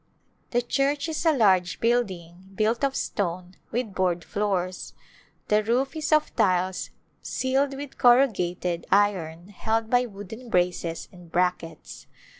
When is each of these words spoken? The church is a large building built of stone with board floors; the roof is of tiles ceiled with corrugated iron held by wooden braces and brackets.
The 0.49 0.63
church 0.63 1.07
is 1.07 1.27
a 1.27 1.31
large 1.31 1.79
building 1.79 2.53
built 2.55 2.83
of 2.83 2.95
stone 2.95 3.53
with 3.69 3.93
board 3.93 4.23
floors; 4.23 4.95
the 5.47 5.63
roof 5.63 5.95
is 5.95 6.11
of 6.11 6.35
tiles 6.35 6.89
ceiled 7.21 7.75
with 7.75 7.99
corrugated 7.99 8.87
iron 8.91 9.49
held 9.49 9.91
by 9.91 10.07
wooden 10.07 10.49
braces 10.49 11.07
and 11.11 11.31
brackets. 11.31 12.07